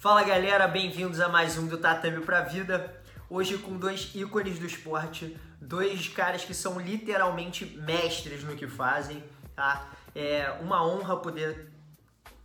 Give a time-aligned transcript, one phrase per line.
[0.00, 3.02] Fala galera, bem-vindos a mais um do Tatame pra Vida.
[3.28, 9.22] Hoje com dois ícones do esporte, dois caras que são literalmente mestres no que fazem,
[9.54, 9.90] tá?
[10.14, 11.70] É uma honra poder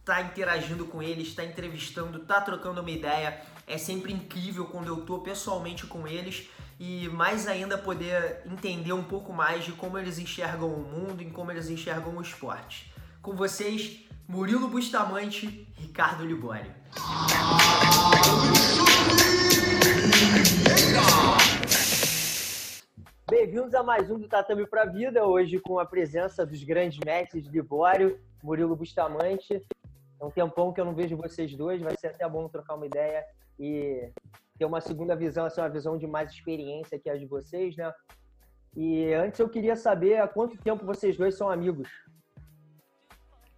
[0.02, 3.42] estar tá interagindo com eles, estar tá entrevistando, estar tá trocando uma ideia.
[3.66, 9.06] É sempre incrível quando eu tô pessoalmente com eles e mais ainda poder entender um
[9.06, 12.94] pouco mais de como eles enxergam o mundo e como eles enxergam o esporte.
[13.22, 16.84] Com vocês, Murilo Bustamante, Ricardo Libório.
[23.30, 27.48] Bem-vindos a mais um do Tatame para Vida, hoje com a presença dos grandes mestres
[27.48, 29.62] Libório, Murilo Bustamante.
[30.22, 32.86] É um tempão que eu não vejo vocês dois, vai ser até bom trocar uma
[32.86, 33.26] ideia
[33.60, 34.12] e
[34.58, 37.92] ter uma segunda visão, assim, uma visão de mais experiência que a de vocês, né?
[38.76, 41.90] E antes eu queria saber há quanto tempo vocês dois são amigos.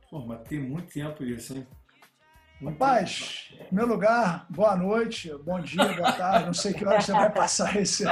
[0.10, 1.68] Pô, mas tem muito tempo isso, hein?
[2.64, 7.32] Rapaz, meu lugar, boa noite, bom dia, boa tarde, não sei que hora você vai
[7.32, 8.04] passar esse.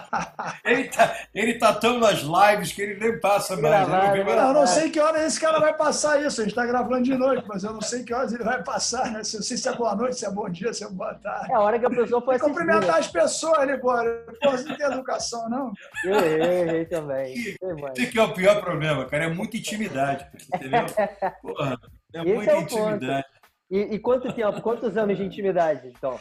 [0.64, 3.86] ele, tá, ele tá tão nas lives que ele nem passa mais.
[3.86, 4.24] Né?
[4.24, 7.02] não, eu não sei que hora esse cara vai passar isso, a gente está gravando
[7.02, 9.22] de noite, mas eu não sei que horas ele vai passar, né?
[9.22, 11.52] Se, sei se é boa noite, se é bom dia, se é boa tarde.
[11.52, 14.24] É a hora que a pessoa foi Cumprimentar as pessoas ali, agora.
[14.42, 15.70] Pô, você não tem educação, não?
[16.02, 17.34] Eu errei também.
[17.34, 20.86] Esse que é o pior problema, cara, é muita intimidade, entendeu?
[21.42, 21.78] Porra,
[22.14, 23.22] é Esse muita é intimidade.
[23.22, 23.41] Ponto.
[23.72, 26.20] E, e, quanto tempo, quantos anos de intimidade, então?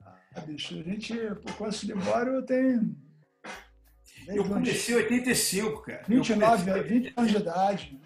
[0.00, 2.96] Ah, bicho, a gente, por conta de Libório, tem.
[4.28, 6.04] Eu comecei em 85, cara.
[6.06, 7.00] 29, comecei...
[7.00, 8.00] 20 anos de idade.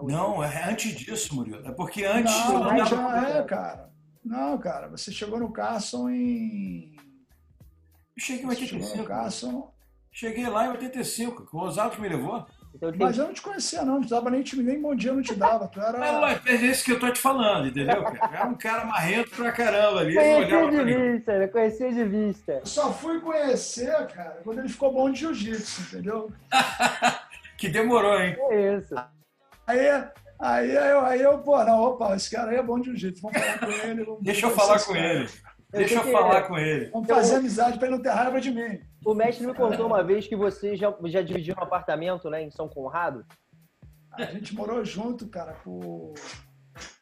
[0.00, 1.64] Não, é antes disso, Murilo.
[1.64, 2.34] É porque antes.
[2.34, 3.92] Não, eu já é, cara.
[4.24, 6.96] Não, cara, você chegou no Carson em.
[8.16, 8.82] Eu cheguei em 85.
[8.82, 9.72] Chegou no Carson.
[10.10, 12.44] Cheguei lá em 85, o Osado me levou.
[12.74, 13.94] Então, Mas eu não te conhecia, não.
[13.94, 15.68] Não te dava nem, nem bom dia, não te dava.
[15.68, 15.98] Tu era...
[15.98, 18.02] Não, é esse que eu tô te falando, entendeu?
[18.32, 20.14] Era um cara marrento pra caramba ali.
[20.14, 21.46] Conhecia de vista, né?
[21.48, 22.52] Conhecia de vista.
[22.52, 26.32] Eu só fui conhecer, cara, quando ele ficou bom de jiu-jitsu, entendeu?
[27.58, 28.36] que demorou, hein?
[28.50, 28.94] É isso.
[29.66, 30.08] Aí, aí,
[30.40, 33.22] aí, eu, aí eu, pô, não, opa, esse cara aí é bom de jiu-jitsu.
[33.22, 34.06] Vamos falar com ele.
[34.22, 35.14] Deixa eu falar com cara.
[35.14, 35.28] ele.
[35.72, 36.90] Deixa eu, eu falar com ele.
[36.90, 38.80] Vamos fazer amizade pra ele não ter raiva de mim.
[39.04, 42.50] O mestre me contou uma vez que você já, já dividiu um apartamento né, em
[42.50, 43.24] São Conrado.
[44.12, 46.12] A gente morou junto, cara, por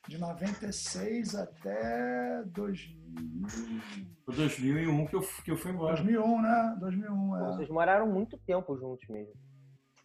[0.09, 3.78] de 96 até 2000.
[4.25, 5.97] Foi 2001 que eu, que eu fui embora.
[5.97, 6.76] 2001, né?
[6.80, 7.47] 2001, é.
[7.53, 9.32] Vocês moraram muito tempo juntos mesmo.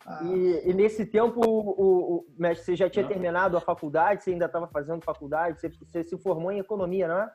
[0.06, 0.24] Ah.
[0.24, 3.10] E, e, nesse tempo, o, o, o, mestre, você já tinha não.
[3.10, 4.24] terminado a faculdade?
[4.24, 5.60] Você ainda estava fazendo faculdade?
[5.60, 7.32] Você, você se formou em economia, não é?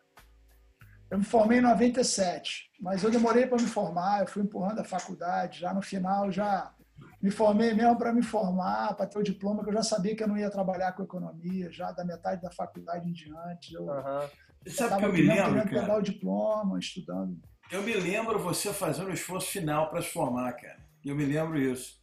[1.10, 4.84] Eu me formei em 97, mas eu demorei para me formar, eu fui empurrando a
[4.84, 6.72] faculdade, já no final já
[7.20, 10.22] me formei mesmo para me formar, para ter o diploma, que eu já sabia que
[10.22, 13.74] eu não ia trabalhar com economia, já da metade da faculdade em diante.
[13.74, 14.28] Eu uhum.
[14.68, 15.80] Sabe que eu me lembro, querendo cara?
[15.80, 17.40] pegar o diploma, estudando.
[17.70, 20.78] Eu me lembro você fazendo o esforço final para se formar, cara.
[21.04, 22.00] Eu me lembro isso.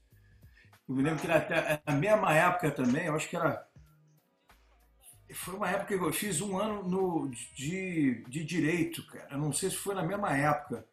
[0.88, 1.40] Eu me lembro que na,
[1.86, 3.68] na mesma época também, eu acho que era
[5.34, 9.28] foi uma época que eu fiz um ano no, de, de direito, cara.
[9.32, 10.86] Eu não sei se foi na mesma época.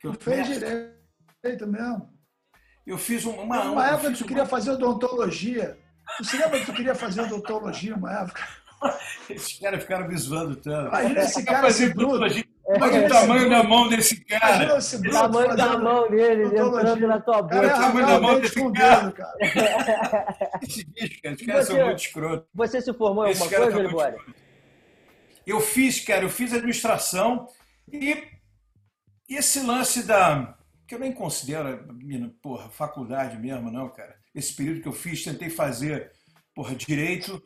[0.00, 2.12] Que eu fez direito mesmo.
[2.86, 3.42] Eu fiz uma.
[3.42, 4.28] Uma, uma época que tu uma...
[4.28, 5.78] queria fazer odontologia.
[6.18, 8.42] Você lembra que tu queria fazer odontologia uma época?
[9.30, 10.88] Esses caras ficaram me zoando tanto.
[10.88, 12.24] Imagina esse cara esse bruto.
[12.80, 14.78] Olha o tamanho da mão desse cara.
[14.78, 17.58] O tamanho da mão dele entrando na tua boca.
[17.58, 19.12] Olha o tamanho da mão desse cara.
[19.12, 20.58] cara.
[20.62, 22.48] Esse bicho, cara, os caras são muito escrotos.
[22.54, 24.34] Você se formou em alguma coisa, Libório?
[25.46, 27.46] Eu fiz, cara, eu fiz administração
[27.90, 28.22] e
[29.28, 30.56] esse lance da.
[30.86, 31.88] que eu nem considero,
[32.42, 34.14] porra, faculdade mesmo, não, cara.
[34.34, 36.12] Esse período que eu fiz, tentei fazer,
[36.54, 37.42] porra, direito,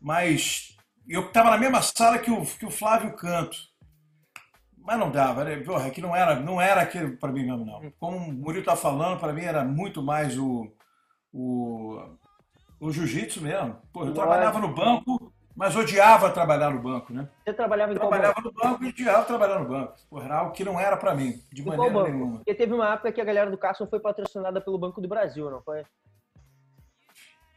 [0.00, 0.76] mas
[1.08, 3.71] eu estava na mesma sala que o, que o Flávio Canto.
[4.84, 5.56] Mas não dava, né?
[5.58, 7.92] Porra, que não era, não era aquilo para mim mesmo, não.
[8.00, 10.72] Como o Murilo está falando, para mim era muito mais o,
[11.32, 12.00] o,
[12.80, 13.76] o jiu-jitsu mesmo.
[13.92, 17.28] Porra, eu trabalhava no banco, mas odiava trabalhar no banco, né?
[17.44, 19.94] Você trabalhava em Trabalhava no banco e odiava trabalhar no banco.
[20.10, 22.36] Porra, era algo que não era para mim, de maneira nenhuma.
[22.38, 25.48] Porque teve uma época que a galera do Carson foi patrocinada pelo Banco do Brasil,
[25.48, 25.84] não foi?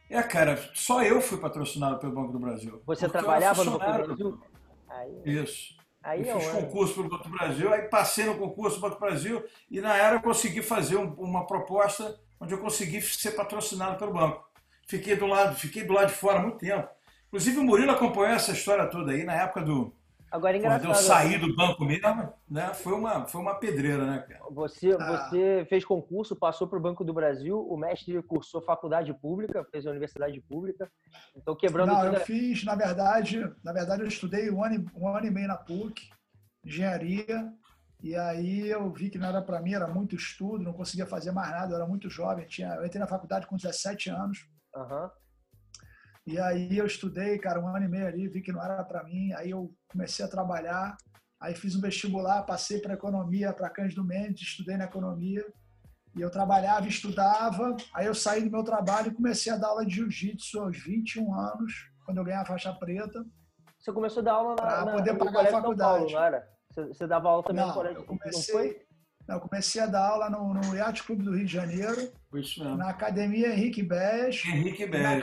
[0.08, 2.80] É, cara, só eu fui patrocinado pelo Banco do Brasil.
[2.86, 4.40] Você trabalhava no Banco do Brasil?
[4.88, 5.22] Aí...
[5.24, 5.74] Isso.
[6.06, 9.00] Aí eu fiz concurso pelo Banco do Brasil, aí passei no concurso do Banco do
[9.00, 13.98] Brasil e na era eu consegui fazer um, uma proposta onde eu consegui ser patrocinado
[13.98, 14.48] pelo banco.
[14.86, 16.88] Fiquei do lado, fiquei do lado de fora há muito tempo.
[17.26, 19.92] Inclusive o Murilo acompanhou essa história toda aí na época do,
[20.30, 20.82] Agora, engraçado.
[20.82, 22.74] Quando eu saí do banco mesmo, né?
[22.74, 24.40] Foi uma, foi uma pedreira, né, cara?
[24.50, 25.28] Você, Ah.
[25.28, 29.86] você fez concurso, passou para o Banco do Brasil, o mestre cursou faculdade pública, fez
[29.86, 30.90] a universidade pública.
[31.36, 32.18] Então, quebrando Não, toda...
[32.18, 35.48] eu fiz, na verdade, na verdade eu estudei um ano, e- um ano e meio
[35.48, 36.10] na PUC,
[36.64, 37.52] engenharia,
[38.02, 41.30] e aí eu vi que não era para mim, era muito estudo, não conseguia fazer
[41.30, 45.10] mais nada, eu era muito jovem, tinha, eu entrei na faculdade com 17 anos, Aham.
[46.26, 49.04] E aí eu estudei, cara, um ano e meio ali, vi que não era para
[49.04, 50.96] mim, aí eu comecei a trabalhar,
[51.40, 55.44] aí fiz um vestibular, passei para economia, para Cândido Mendes, estudei na economia,
[56.16, 59.86] e eu trabalhava, estudava, aí eu saí do meu trabalho e comecei a dar aula
[59.86, 61.72] de jiu-jitsu aos 21 anos,
[62.04, 63.24] quando eu ganhei a faixa preta.
[63.78, 65.98] Você começou a dar aula na, na, poder pagar a Colégio São faculdade.
[65.98, 66.48] Paulo, não era?
[66.70, 68.18] Você, você dava aula também no Não, colégio, eu não foi?
[68.18, 68.86] comecei,
[69.28, 72.40] não, eu comecei a dar aula no, no Yacht Clube do Rio de Janeiro, Foi
[72.40, 72.76] isso mesmo.
[72.78, 75.20] na Academia Henrique Bés Henrique e na Belli.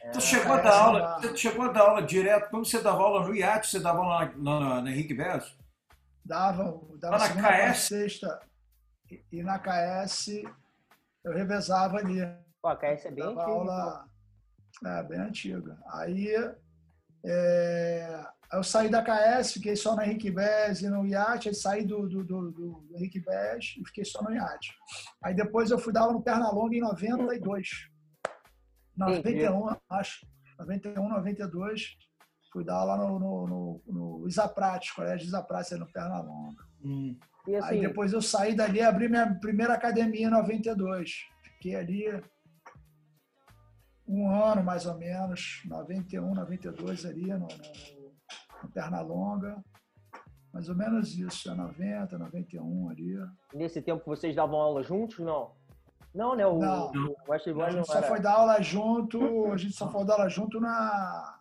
[0.00, 0.12] KS.
[0.12, 3.02] Tu chegou a É, dar aula, você chegou a dar aula direto, quando você dava
[3.02, 5.42] aula no iate, você dava aula na, na, na Henrique Belli?
[6.24, 7.78] Dava, dava na segunda, KS?
[7.78, 8.40] sexta.
[9.10, 10.28] E, e na KS
[11.24, 12.20] eu revezava ali.
[12.62, 14.10] Pô, a KS é bem dava antiga, aula
[14.84, 15.78] é, bem antiga.
[15.92, 16.34] Aí
[17.24, 21.84] é, eu saí da KS, fiquei só no Henrique Bés e no iate, aí saí
[21.84, 24.72] do, do, do, do Henrique Bés e fiquei só no iate.
[25.22, 27.89] Aí depois eu fui dar aula no Pernalonga em 92.
[28.96, 30.26] 91, acho.
[30.58, 31.96] 91, 92.
[32.52, 36.64] Fui dar aula no, no, no, no Isaprates, Colégio Isaprates, no Pernalonga.
[36.84, 37.16] Hum.
[37.46, 41.28] E assim, Aí depois eu saí dali e abri minha primeira academia em 92.
[41.42, 42.22] Fiquei ali
[44.06, 47.46] um ano mais ou menos, 91, 92 ali no, no,
[48.62, 49.62] no Pernalonga.
[50.52, 53.16] Mais ou menos isso, é 90, 91 ali.
[53.54, 55.52] nesse tempo vocês davam aula juntos, não?
[56.14, 56.44] Não, né?
[56.46, 56.90] O, Não.
[56.90, 58.08] o Wesley A Boy não gente só era.
[58.08, 61.38] foi dar aula junto, a gente só foi dar aula junto na.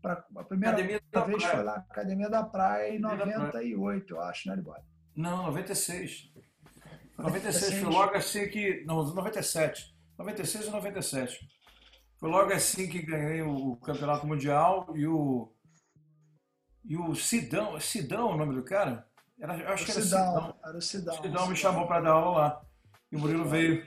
[0.00, 1.56] Pra, a primeira Academia da vez Praia.
[1.56, 3.68] foi lá na Academia da Praia em Academia da Praia.
[3.76, 4.78] 98, eu acho, né, Liboy?
[5.16, 6.32] Não, 96.
[7.18, 7.94] 96 foi 96.
[7.94, 8.84] logo assim que.
[8.86, 9.94] Não, 97.
[10.18, 11.38] 96 ou 97.
[12.18, 15.52] Foi logo assim que ganhei o Campeonato Mundial e o.
[16.84, 17.78] E o Sidão.
[17.80, 19.06] Sidão é o nome do cara?
[19.40, 20.56] Era, eu acho O que era Sidão, Sidão.
[20.64, 21.14] era o Sidão.
[21.14, 22.62] O Sidão me chamou para dar aula lá.
[23.10, 23.84] E o Murilo veio.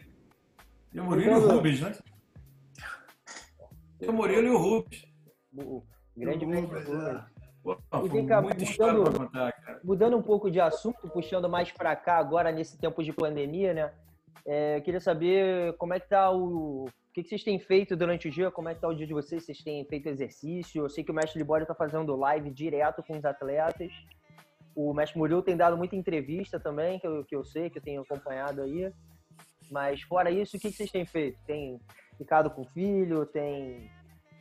[0.95, 1.49] E o Murilo e o.
[1.51, 1.93] Rubens, né?
[4.01, 5.05] E o Murilo e o Rubens.
[5.57, 5.83] O
[6.15, 7.23] grande Rubens, é.
[7.61, 9.53] Pô, E vem cá, mudando- contar.
[9.83, 13.91] Mudando um pouco de assunto, puxando mais para cá agora nesse tempo de pandemia, né?
[14.45, 17.95] É, eu queria saber como é que tá o, o que, que vocês têm feito
[17.97, 20.83] durante o dia, como é que tá o dia de vocês, vocês têm feito exercício?
[20.85, 23.91] Eu sei que o mestre Libório tá fazendo live direto com os atletas.
[24.75, 27.83] O mestre Murilo tem dado muita entrevista também, que eu, que eu sei, que eu
[27.83, 28.93] tenho acompanhado aí.
[29.71, 31.37] Mas fora isso, o que, vocês têm feito?
[31.45, 31.79] Tem
[32.17, 33.89] ficado com o filho, tem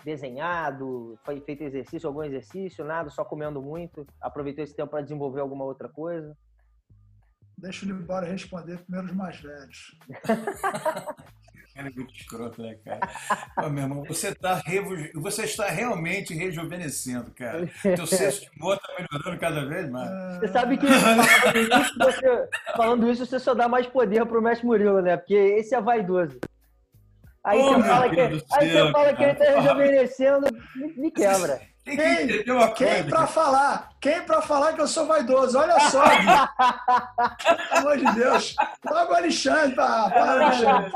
[0.05, 5.41] desenhado, foi feito exercício, algum exercício, nada, só comendo muito, aproveitou esse tempo para desenvolver
[5.41, 6.37] alguma outra coisa.
[7.57, 9.99] Deixa o Libório responder primeiro os mais velhos.
[11.75, 13.69] Cara, é muito escroto, né, cara?
[13.69, 15.11] Meu irmão, você, tá reju...
[15.15, 17.69] você está realmente rejuvenescendo, cara.
[17.83, 20.39] Teu senso de humor está melhorando cada vez mais.
[20.39, 24.65] Você sabe que falando isso, você, falando isso, você só dá mais poder pro mestre
[24.65, 25.17] Murilo, né?
[25.17, 26.39] Porque esse é vaidoso.
[27.43, 29.61] Aí Ô, você fala, que, Deus aí céu, você fala que ele tá cara.
[29.61, 31.61] rejuvenescendo, me, me quebra.
[31.85, 32.23] Tem que Quem?
[32.23, 33.05] entender uma Quem coisa.
[33.05, 33.91] pra falar?
[34.01, 35.59] Quem pra falar que eu sou vaidoso?
[35.59, 36.25] Olha só, Gui.
[37.69, 38.57] Pelo amor de Deus.
[38.91, 40.11] Logo o Alexandre, tá?
[40.11, 40.93] Para, Alexandre.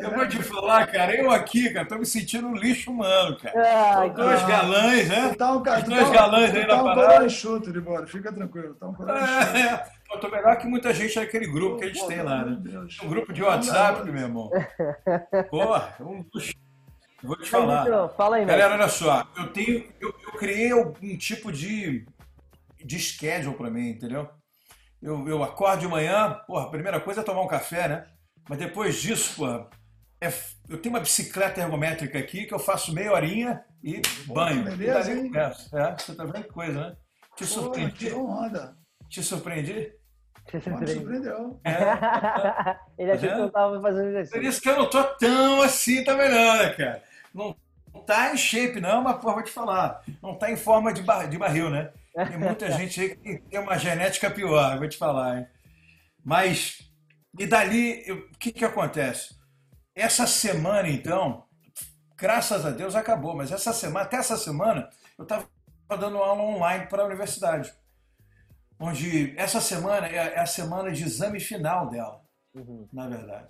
[0.00, 3.98] Eu vou te falar, cara, eu aqui, cara, tô me sentindo um lixo humano, cara.
[3.98, 4.46] Ai, Dois Ah.
[4.46, 5.34] galãs, né?
[5.36, 6.94] Tá um, Os dois tá um- tu aí tá na um parada.
[7.12, 8.08] coroa enxuto, Libório.
[8.08, 8.74] Fica tranquilo.
[8.74, 9.10] Tá um enxuto.
[9.12, 12.44] É, eu tô melhor que muita gente naquele grupo que eles têm lá, né?
[12.52, 12.98] Meu Deus.
[13.02, 14.50] Um grupo de WhatsApp, meu irmão.
[15.50, 16.52] Porra, um luxo.
[17.26, 17.86] Vou te falar.
[17.86, 18.44] então, fala aí.
[18.44, 22.06] Galera, olha só, eu tenho, eu, eu criei algum tipo de,
[22.84, 24.28] de schedule para mim, entendeu?
[25.02, 28.06] Eu, eu acordo de manhã, porra, a primeira coisa é tomar um café, né?
[28.48, 29.68] Mas depois disso, porra,
[30.20, 30.32] é,
[30.68, 34.64] eu tenho uma bicicleta ergométrica aqui que eu faço meia horinha e banho.
[34.64, 35.32] beleza, e dali hein?
[35.34, 36.96] É, você tá vendo que coisa, né?
[37.36, 38.12] Te Pô, surpreendi?
[38.14, 38.76] onda.
[39.10, 39.92] Te surpreendi?
[40.52, 41.60] Me surpreendeu.
[41.64, 41.76] É.
[42.98, 44.48] Ele achou que eu tava fazendo Por exercício.
[44.48, 47.02] isso que eu não tô tão assim também não, né, cara?
[47.36, 50.02] Não tá em shape não, mas porra, vou te falar.
[50.22, 51.92] Não tá em forma de, bar, de barril, né?
[52.14, 55.46] Tem muita gente aí que tem uma genética pior, vou te falar, hein?
[56.24, 56.78] Mas,
[57.38, 59.34] e dali, o que que acontece?
[59.94, 61.44] Essa semana, então,
[62.16, 64.88] graças a Deus acabou, mas essa semana, até essa semana,
[65.18, 65.48] eu estava
[65.98, 67.72] dando aula online para a universidade.
[68.78, 72.20] Onde essa semana é é a semana de exame final dela
[72.54, 72.88] Uhum.
[72.92, 73.48] na verdade.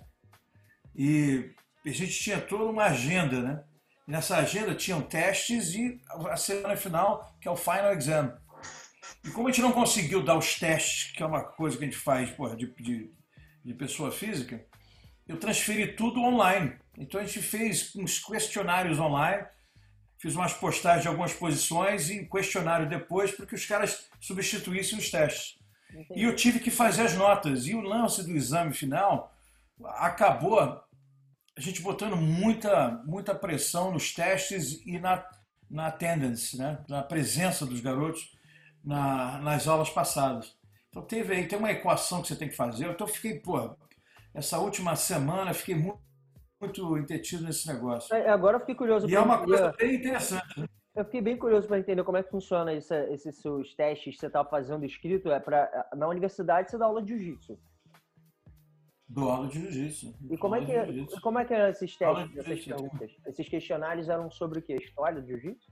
[0.95, 1.53] E
[1.85, 3.63] a gente tinha toda uma agenda, né?
[4.07, 5.99] Nessa agenda tinham testes e
[6.29, 8.33] a semana final, que é o final exam.
[9.21, 11.87] E como a gente não conseguiu dar os testes, que é uma coisa que a
[11.87, 13.11] gente faz porra, de, de,
[13.65, 14.65] de pessoa física,
[15.27, 16.73] eu transferi tudo online.
[16.97, 19.45] Então a gente fez uns questionários online,
[20.17, 25.11] fiz umas postagens de algumas posições e questionário depois para que os caras substituíssem os
[25.11, 25.57] testes.
[25.89, 26.21] Entendi.
[26.21, 27.67] E eu tive que fazer as notas.
[27.67, 29.33] E o lance do exame final
[29.83, 30.81] acabou
[31.57, 35.27] a gente botando muita, muita pressão nos testes e na,
[35.69, 36.85] na attendance, né?
[36.87, 38.37] na presença dos garotos
[38.83, 40.55] na, nas aulas passadas.
[40.89, 42.85] Então teve aí, tem uma equação que você tem que fazer.
[42.85, 43.75] Então eu fiquei, pô,
[44.35, 45.99] essa última semana fiquei muito,
[46.61, 48.15] muito entretido nesse negócio.
[48.15, 49.09] É, agora eu fiquei curioso.
[49.09, 50.59] E é uma coisa bem interessante.
[50.59, 50.67] Né?
[50.95, 54.19] Eu fiquei bem curioso para entender como é que funciona esse, esses seus testes que
[54.19, 55.31] você está fazendo escrito.
[55.31, 57.57] É para na universidade você dá aula de jiu-jitsu.
[59.07, 60.13] Do aula de jiu-jitsu.
[60.29, 63.11] E como é, que, como é que eram esses testes, essas perguntas?
[63.25, 64.75] Esses questionários eram sobre o quê?
[64.75, 65.71] História do jiu-jitsu?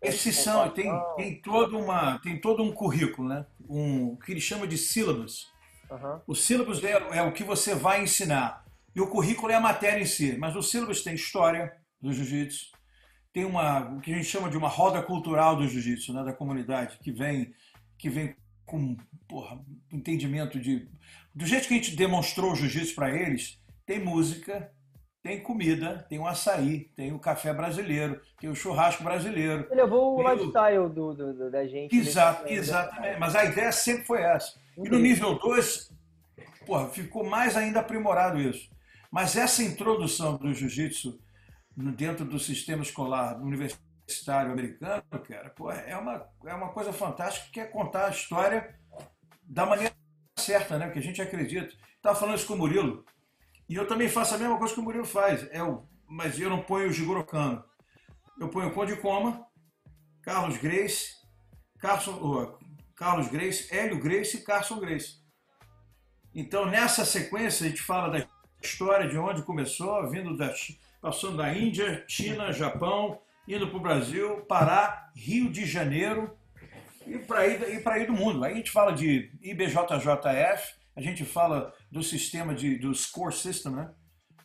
[0.00, 3.46] Esses são, tem, tem, todo uma, tem todo um currículo, né?
[3.68, 5.52] Um, o que ele chama de sílabus.
[5.90, 6.20] Uhum.
[6.26, 8.64] O sílabus é, é, o que você vai ensinar.
[8.94, 10.36] E o currículo é a matéria em si.
[10.38, 12.72] Mas o sílabus tem história do jiu-jitsu,
[13.32, 16.24] tem uma, o que a gente chama de uma roda cultural do jiu-jitsu, né?
[16.24, 17.52] da comunidade, que vem,
[17.98, 18.34] que vem
[18.64, 18.96] com
[19.28, 19.60] porra,
[19.92, 20.88] entendimento de.
[21.36, 24.72] Do jeito que a gente demonstrou o jiu-jitsu para eles, tem música,
[25.22, 29.66] tem comida, tem o açaí, tem o café brasileiro, tem o churrasco brasileiro.
[29.70, 31.94] Ele levou o lifestyle do, do, da gente.
[31.94, 33.20] Exato, exatamente.
[33.20, 34.58] Mas a ideia sempre foi essa.
[34.78, 35.92] E no nível 2,
[36.64, 38.70] porra, ficou mais ainda aprimorado isso.
[39.10, 41.20] Mas essa introdução do jiu-jitsu
[41.76, 47.60] dentro do sistema escolar universitário americano, cara, porra, é, uma, é uma coisa fantástica que
[47.60, 48.74] é contar a história
[49.42, 49.94] da maneira
[50.46, 50.90] certa, né?
[50.90, 51.74] Que a gente acredita.
[51.96, 53.04] Estava falando isso com o Murilo.
[53.68, 55.46] E eu também faço a mesma coisa que o Murilo faz.
[55.50, 57.64] É o, mas eu não ponho o Jigoro Kano.
[58.38, 59.46] Eu ponho o Conde Coma,
[60.22, 61.16] Carlos Grace,
[61.78, 62.58] Carson,
[62.94, 65.16] Carlos Grace, Hélio Grace e Carson Grace.
[66.34, 68.28] Então, nessa sequência, a gente fala da
[68.62, 70.52] história de onde começou, vindo da,
[71.00, 76.36] passando da Índia, China, Japão, indo para o Brasil, Pará, Rio de Janeiro
[77.06, 78.44] e para aí, aí do mundo.
[78.44, 83.72] Aí a gente fala de IBJJF, a gente fala do sistema de, do score system,
[83.72, 83.90] né?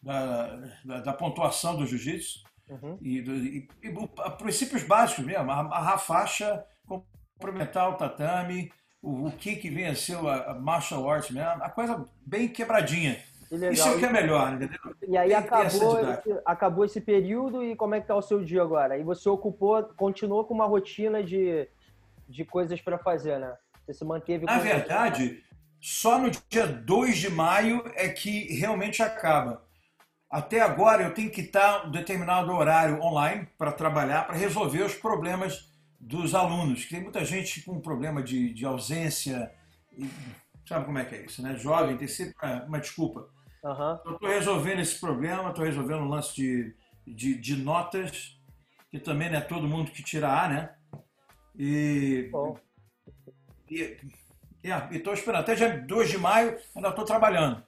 [0.01, 2.39] da, da, da pontuação do jiu-jitsu.
[2.69, 2.97] Uhum.
[3.01, 3.93] E, do, e, e,
[4.37, 10.15] princípios básicos mesmo, amarrar a faixa, complementar o tatame, o, o que vem a ser
[10.15, 13.17] a, a martial arts mesmo, a coisa bem quebradinha.
[13.51, 14.79] Isso é o que é melhor, entendeu?
[15.05, 18.61] E aí acabou esse, acabou esse período e como é que tá o seu dia
[18.61, 18.97] agora?
[18.97, 21.67] E você ocupou, continuou com uma rotina de,
[22.31, 23.53] de coisas para fazer, né?
[23.85, 24.45] Você se manteve...
[24.45, 25.43] Na verdade,
[25.79, 29.63] só no dia 2 de maio é que realmente acaba.
[30.29, 34.95] Até agora eu tenho que estar um determinado horário online para trabalhar, para resolver os
[34.95, 35.69] problemas
[35.99, 36.85] dos alunos.
[36.85, 39.51] Que tem muita gente com problema de, de ausência.
[39.97, 40.09] E,
[40.65, 41.57] sabe como é que é isso, né?
[41.57, 43.27] Jovem, tem sempre uma, uma desculpa.
[43.63, 43.99] Uhum.
[44.05, 48.39] Eu estou resolvendo esse problema, estou resolvendo o lance de, de, de, notas,
[48.89, 50.69] que também não é todo mundo que tira A, né?
[51.57, 52.29] E.
[52.31, 52.57] Bom.
[53.69, 53.97] E
[54.91, 55.41] estou esperando.
[55.41, 57.63] Até dia 2 de maio ainda estou trabalhando.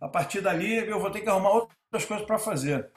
[0.00, 2.90] A partir dali eu vou ter que arrumar outras coisas para fazer.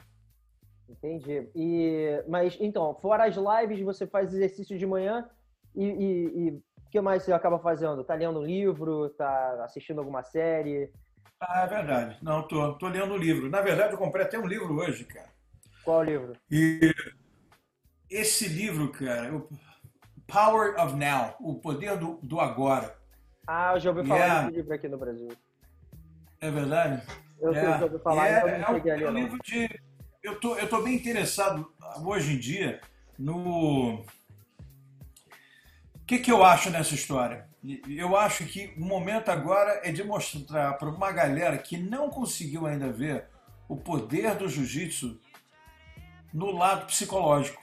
[0.88, 1.48] Entendi.
[1.54, 5.28] E, mas então, fora as lives, você faz exercício de manhã
[5.76, 8.02] e o que mais você acaba fazendo?
[8.02, 9.10] Tá lendo um livro?
[9.10, 10.90] Tá assistindo alguma série?
[11.38, 12.18] Ah, é verdade.
[12.22, 13.50] Não, tô, tô lendo um livro.
[13.50, 15.28] Na verdade, eu comprei até um livro hoje, cara.
[15.84, 16.32] Qual livro?
[16.50, 16.92] E
[18.10, 19.46] esse livro, cara, o
[20.28, 22.96] Power of Now, o poder do, do agora.
[23.46, 24.42] Ah, eu já ouvi falar yeah.
[24.42, 25.28] desse livro aqui no Brasil.
[26.40, 27.02] É verdade?
[27.40, 29.68] Eu, é, já ouvi falar, é, então não é, ali, é um livro de
[30.22, 31.72] eu tô, eu tô bem interessado
[32.04, 32.80] hoje em dia
[33.18, 33.94] no.
[33.94, 34.04] O
[36.06, 37.48] que, que eu acho nessa história?
[37.88, 42.66] Eu acho que o momento agora é de mostrar para uma galera que não conseguiu
[42.66, 43.26] ainda ver
[43.68, 45.20] o poder do jiu-jitsu
[46.32, 47.62] no lado psicológico,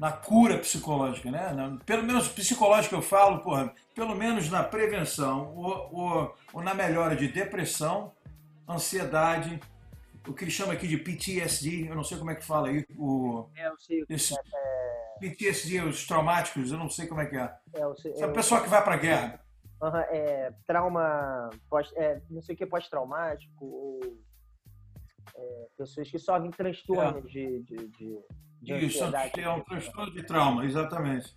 [0.00, 1.54] na cura psicológica, né?
[1.84, 7.14] Pelo menos psicológico eu falo, porra, pelo menos na prevenção ou, ou, ou na melhora
[7.14, 8.10] de depressão,
[8.66, 9.60] ansiedade,
[10.26, 12.82] o que ele chama aqui de PTSD, eu não sei como é que fala aí,
[12.96, 15.18] o, é, eu sei, esse, é...
[15.20, 17.54] PTSD, os traumáticos, eu não sei como é que é.
[17.74, 19.44] é sei, é a pessoa que vai para guerra.
[19.82, 24.00] Uhum, é, trauma, pós, é, não sei o que, pós-traumático, ou
[25.36, 27.28] é, pessoas que sofrem transtornos é.
[27.28, 28.18] de, de, de
[28.62, 31.34] Isso, é um transtorno de trauma, exatamente.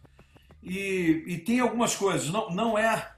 [0.62, 3.12] E, e tem algumas coisas, não, não é,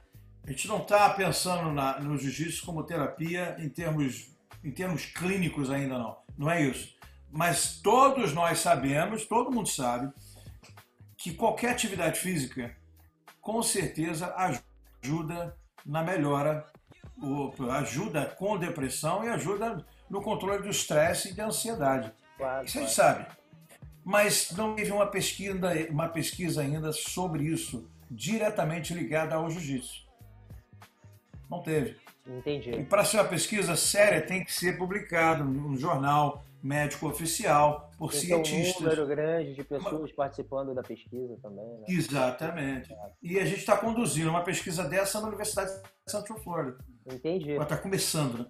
[0.44, 4.34] a gente não está pensando na, no jiu-jitsu como terapia em termos
[4.66, 6.16] em termos clínicos ainda não.
[6.36, 6.96] Não é isso.
[7.30, 10.12] Mas todos nós sabemos, todo mundo sabe,
[11.16, 12.76] que qualquer atividade física,
[13.40, 16.66] com certeza, ajuda na melhora,
[17.78, 22.12] ajuda com depressão e ajuda no controle do estresse e da ansiedade.
[22.36, 23.26] Claro, isso a gente sabe.
[24.06, 25.58] Mas não teve uma pesquisa,
[25.90, 30.06] uma pesquisa ainda sobre isso, diretamente ligada ao jiu-jitsu.
[31.50, 31.96] Não teve.
[32.24, 32.70] Entendi.
[32.70, 38.12] E para ser uma pesquisa séria, tem que ser publicado num jornal médico oficial, por
[38.12, 38.80] tem cientistas.
[38.80, 41.66] um número grande de pessoas participando da pesquisa também.
[41.66, 41.84] Né?
[41.88, 42.94] Exatamente.
[43.20, 46.78] E a gente está conduzindo uma pesquisa dessa na Universidade de Central Florida.
[47.12, 47.50] Entendi.
[47.50, 48.46] Está começando, né?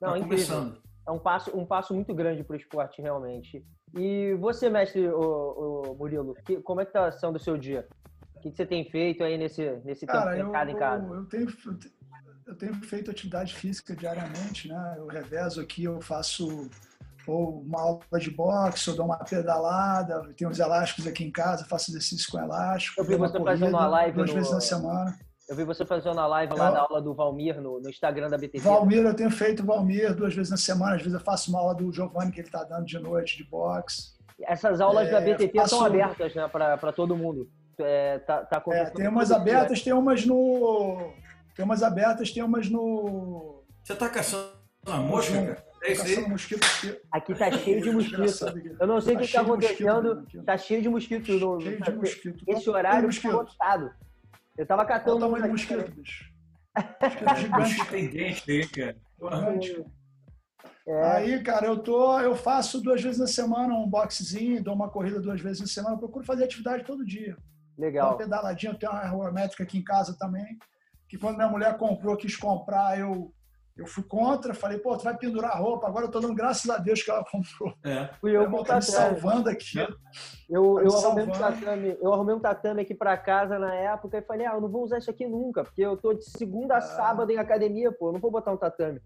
[0.00, 0.82] Não, tá começando.
[1.06, 3.64] É um passo, um passo muito grande para o esporte, realmente.
[3.94, 7.86] E você, mestre o, o Murilo, que, como é que está sendo o seu dia?
[8.36, 11.06] O que, que, você tem feito aí nesse, nesse Cara, tempo trancado em casa?
[11.06, 11.48] Eu tenho,
[12.46, 14.94] eu tenho feito atividade física diariamente, né?
[14.98, 16.68] Eu revezo aqui, eu faço
[17.26, 21.64] ou uma aula de boxe, ou dou uma pedalada, tem uns elásticos aqui em casa,
[21.64, 23.00] faço exercício com elástico.
[23.00, 24.36] Eu vi você fazendo uma live duas no...
[24.36, 25.18] vezes na semana.
[25.48, 26.72] Eu vi você fazendo uma live lá eu...
[26.72, 28.58] da aula do Valmir no, no Instagram da BTT.
[28.58, 30.96] Valmir, eu tenho feito Valmir duas vezes na semana.
[30.96, 33.44] Às vezes eu faço uma aula do Giovanni que ele está dando de noite de
[33.44, 34.16] boxe.
[34.42, 35.76] Essas aulas é, da BTT faço...
[35.76, 37.48] são abertas né, para todo mundo.
[37.78, 41.12] É, tá, tá é, tem umas abertas, tem umas no.
[41.54, 43.62] Tem umas abertas, tem umas no.
[43.84, 44.48] Você está caçando
[44.86, 45.66] uma mosca, cara?
[45.82, 46.28] É isso aí.
[46.28, 46.66] Mosquito
[47.12, 48.76] aqui tá cheio de mosquito.
[48.80, 50.26] Eu não sei o tá que está acontecendo.
[50.44, 51.32] Tá cheio de mosquito.
[51.32, 52.44] No, cheio de mosquito.
[52.46, 53.90] Esse horário está lotado.
[54.56, 55.16] Eu tava catando.
[55.16, 56.32] Olha o tamanho do mosquito, bicho.
[57.00, 57.90] Mosquito gigante.
[57.90, 58.96] Tem dente aí, cara.
[60.86, 61.02] É.
[61.16, 65.20] Aí, cara, eu tô, eu faço duas vezes na semana um boxezinho, dou uma corrida
[65.20, 67.36] duas vezes na semana, eu procuro fazer atividade todo dia.
[67.76, 68.10] Legal.
[68.10, 70.56] Uma pedaladinha, eu tenho uma ergométrica aqui em casa também,
[71.08, 73.34] que quando minha mulher comprou, quis comprar, eu
[73.76, 76.78] eu fui contra, falei, pô, tu vai pendurar roupa, agora eu tô dando graças a
[76.78, 77.74] Deus que ela comprou.
[77.84, 78.08] É.
[78.20, 79.78] Fui eu com tá me salvando aqui.
[79.78, 79.86] É.
[80.48, 84.16] Eu, tá eu, arrumei um tatame, eu arrumei um tatame aqui para casa na época
[84.16, 86.74] e falei, ah, eu não vou usar isso aqui nunca, porque eu tô de segunda
[86.74, 86.80] a ah.
[86.80, 88.98] sábado em academia, pô, eu não vou botar um tatame.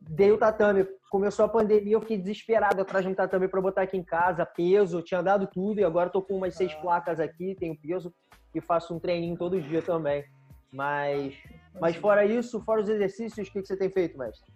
[0.00, 3.82] Dei o tatame, começou a pandemia, eu fiquei desesperado atrás de um tatame para botar
[3.82, 6.80] aqui em casa, peso, tinha dado tudo e agora tô com umas seis ah.
[6.80, 8.14] placas aqui, tenho peso
[8.54, 10.24] e faço um treininho todo dia também.
[10.72, 11.34] Mas
[11.78, 14.50] mas fora isso, fora os exercícios, o que, você tem feito, mestre?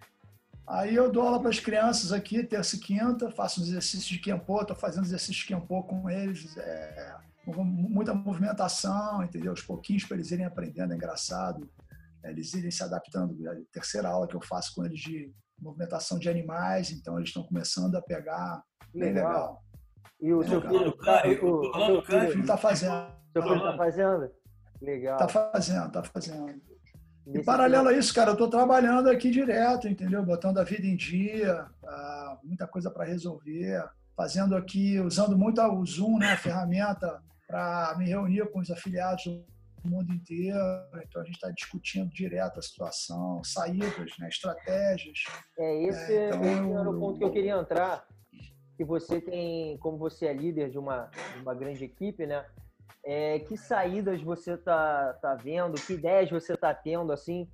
[0.67, 4.19] Aí eu dou aula para as crianças aqui, terça e quinta, faço uns exercícios de
[4.19, 9.51] Kempo, estou fazendo exercícios de Kempo com eles, é, muita movimentação, entendeu?
[9.51, 11.69] Aos pouquinhos para eles irem aprendendo, é engraçado,
[12.23, 13.37] é, eles irem se adaptando.
[13.47, 17.29] É a terceira aula que eu faço com eles de movimentação de animais, então eles
[17.29, 18.63] estão começando a pegar,
[18.95, 19.29] bem legal.
[19.29, 19.65] legal.
[20.19, 20.95] E o seu filho,
[21.43, 23.13] o, seu filho está fazendo.
[23.35, 24.31] Seu filho está fazendo?
[24.85, 25.19] Legal.
[25.19, 26.61] Está fazendo, está fazendo.
[27.27, 30.23] Em paralelo a isso, cara, eu estou trabalhando aqui direto, entendeu?
[30.23, 33.83] Botando a vida em dia, ah, muita coisa para resolver,
[34.15, 39.25] fazendo aqui, usando muito o Zoom, né, a ferramenta, para me reunir com os afiliados
[39.25, 40.59] do mundo inteiro.
[41.03, 45.25] Então a gente está discutindo direto a situação, saídas, né, estratégias.
[45.59, 48.07] É esse, é, então, esse era o ponto que eu queria entrar.
[48.77, 52.45] Que você tem, como você é líder de uma, de uma grande equipe, né?
[53.05, 55.75] É, que saídas você tá, tá vendo?
[55.75, 57.47] Que ideias você tá tendo, assim?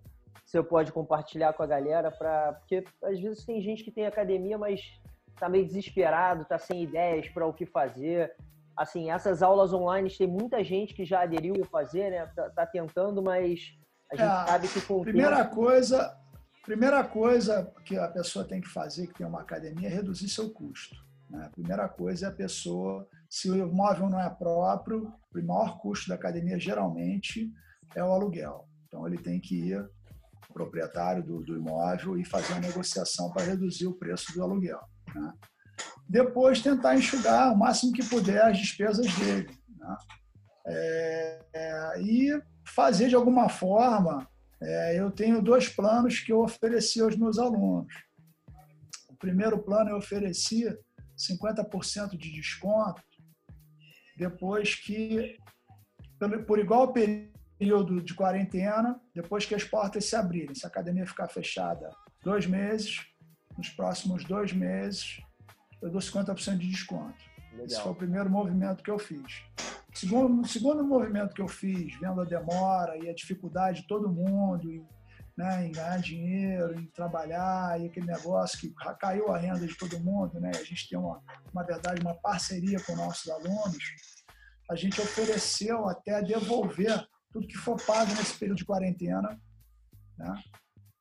[0.44, 4.56] Você pode compartilhar com a galera para porque às vezes tem gente que tem academia,
[4.56, 4.80] mas
[5.38, 8.32] tá meio desesperado, tá sem ideias para o que fazer.
[8.76, 12.26] Assim, essas aulas online tem muita gente que já aderiu a fazer, né?
[12.34, 13.76] Tá, tá tentando, mas
[14.12, 15.56] a gente é, sabe que com primeira tempo...
[15.56, 16.16] coisa,
[16.64, 20.50] primeira coisa que a pessoa tem que fazer que tem uma academia é reduzir seu
[20.50, 20.96] custo.
[21.28, 21.44] Né?
[21.46, 26.08] A primeira coisa é a pessoa se o imóvel não é próprio, o maior custo
[26.08, 27.48] da academia geralmente
[27.94, 28.68] é o aluguel.
[28.86, 33.44] Então ele tem que ir ao proprietário do, do imóvel e fazer uma negociação para
[33.44, 34.80] reduzir o preço do aluguel.
[35.14, 35.32] Né?
[36.08, 39.56] Depois tentar enxugar o máximo que puder as despesas dele.
[39.78, 39.96] Né?
[40.66, 44.28] É, é, e fazer de alguma forma.
[44.60, 47.94] É, eu tenho dois planos que eu ofereci aos meus alunos.
[49.08, 50.66] O primeiro plano eu ofereci
[51.16, 53.00] 50% de desconto
[54.20, 55.38] depois que,
[56.46, 61.26] por igual período de quarentena, depois que as portas se abrirem, se a academia ficar
[61.28, 61.90] fechada
[62.22, 63.00] dois meses,
[63.56, 65.22] nos próximos dois meses,
[65.80, 67.18] eu dou 50% de desconto.
[67.52, 67.66] Legal.
[67.66, 69.42] Esse foi o primeiro movimento que eu fiz.
[69.90, 74.12] O segundo, segundo movimento que eu fiz, vendo a demora e a dificuldade de todo
[74.12, 74.86] mundo em,
[75.36, 79.98] né, em ganhar dinheiro, em trabalhar, e aquele negócio que caiu a renda de todo
[79.98, 80.50] mundo, né?
[80.54, 83.78] a gente tem, uma, uma verdade, uma parceria com nossos alunos,
[84.70, 89.40] a gente ofereceu até devolver tudo que for pago nesse período de quarentena,
[90.16, 90.42] né?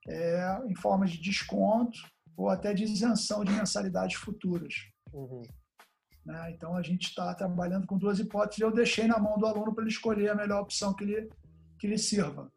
[0.07, 1.99] É, em forma de desconto
[2.35, 4.73] ou até de isenção de mensalidades futuras.
[5.13, 5.43] Uhum.
[6.25, 6.51] Né?
[6.51, 8.59] Então a gente está trabalhando com duas hipóteses.
[8.59, 11.29] Eu deixei na mão do aluno para ele escolher a melhor opção que lhe,
[11.77, 12.51] que lhe sirva.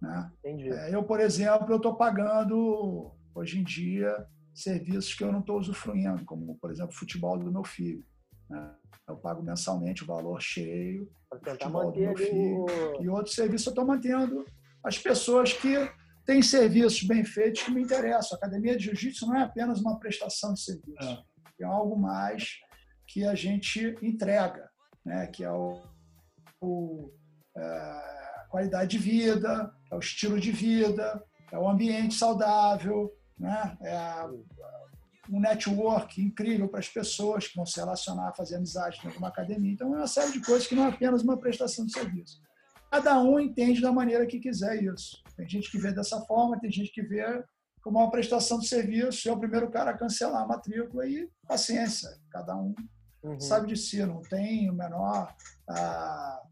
[0.00, 0.30] Né?
[0.44, 5.58] É, eu, por exemplo, eu estou pagando hoje em dia serviços que eu não estou
[5.58, 8.04] usufruindo, como por exemplo futebol do meu filho.
[8.48, 8.74] Né?
[9.08, 12.64] Eu pago mensalmente o valor cheio do futebol do meu filho.
[12.64, 13.02] O...
[13.02, 14.44] E outros serviços eu estou mantendo
[14.82, 15.74] as pessoas que
[16.24, 18.36] têm serviços bem feitos que me interessam.
[18.36, 21.24] A academia de jiu-jitsu não é apenas uma prestação de serviço,
[21.60, 22.58] é, é algo mais
[23.06, 24.68] que a gente entrega,
[25.04, 25.26] né?
[25.26, 25.80] que é o,
[26.60, 27.10] o
[27.56, 33.76] é, qualidade de vida, é o estilo de vida, é o ambiente saudável, né?
[33.80, 33.96] é
[35.30, 39.28] um network incrível para as pessoas que vão se relacionar, fazer amizade dentro de uma
[39.28, 39.72] academia.
[39.72, 42.40] Então, é uma série de coisas que não é apenas uma prestação de serviço.
[42.90, 45.22] Cada um entende da maneira que quiser isso.
[45.36, 47.44] Tem gente que vê dessa forma, tem gente que vê
[47.82, 49.28] como uma prestação de serviço.
[49.28, 52.08] É o primeiro cara a cancelar a matrícula e paciência.
[52.30, 52.74] Cada um
[53.22, 53.38] uhum.
[53.40, 55.34] sabe de si, não tem o menor
[55.68, 56.42] ah,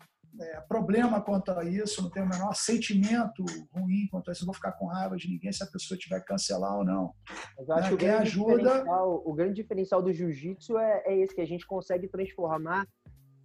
[0.40, 4.52] é, problema quanto a isso, não tenho o menor sentimento ruim quanto a isso, não
[4.52, 7.12] vou ficar com raiva de ninguém se a pessoa tiver que cancelar ou não.
[7.56, 7.96] Mas acho né?
[7.96, 8.84] que o ajuda.
[9.24, 12.86] O grande diferencial do jiu-jitsu é, é, esse, que a gente consegue transformar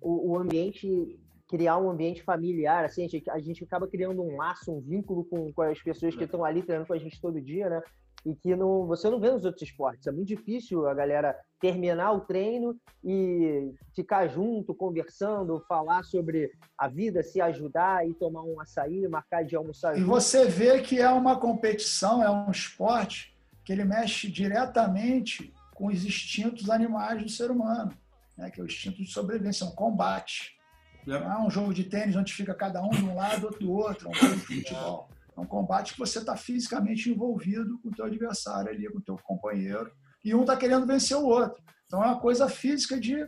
[0.01, 4.35] o, o, ambiente, criar um ambiente familiar, assim, a gente, a gente acaba criando um
[4.35, 7.41] laço, um vínculo com, com as pessoas que estão ali treinando com a gente todo
[7.41, 7.81] dia, né?
[8.25, 10.07] E que não, você não vê nos outros esportes.
[10.07, 16.87] É muito difícil a galera terminar o treino e ficar junto, conversando, falar sobre a
[16.87, 19.97] vida, se ajudar e tomar um açaí, marcar de almoçar.
[19.97, 25.87] E você vê que é uma competição, é um esporte que ele mexe diretamente com
[25.87, 27.91] os instintos animais do ser humano,
[28.37, 28.49] né?
[28.49, 30.57] que é o instinto de sobrevivência, é um combate.
[31.05, 33.71] Não é um jogo de tênis onde fica cada um de um lado, outro do
[33.71, 35.09] outro, é um jogo de futebol.
[35.35, 39.03] É um combate que você está fisicamente envolvido com o teu adversário ali, com o
[39.03, 39.91] teu companheiro,
[40.23, 41.61] e um está querendo vencer o outro.
[41.85, 43.25] Então é uma coisa física de